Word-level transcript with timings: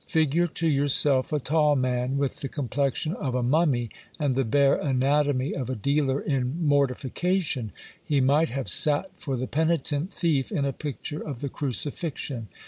Figure 0.07 0.47
to 0.47 0.67
yourself 0.67 1.31
a 1.31 1.39
tall 1.39 1.75
man, 1.75 2.17
with 2.17 2.39
the 2.39 2.47
complexion, 2.49 3.13
of 3.17 3.35
a 3.35 3.43
mummy 3.43 3.91
and 4.17 4.35
the 4.35 4.43
bare 4.43 4.73
anatomy 4.75 5.53
of 5.53 5.69
a 5.69 5.75
dealer 5.75 6.19
in 6.19 6.59
mortification; 6.65 7.71
he 8.03 8.19
might 8.19 8.49
have 8.49 8.67
sat 8.67 9.11
for 9.15 9.37
the 9.37 9.45
penitent 9.45 10.11
thief 10.11 10.51
in 10.51 10.65
a 10.65 10.73
picture 10.73 11.21
of 11.21 11.39
the 11.41 11.49
crucifixion. 11.49 12.47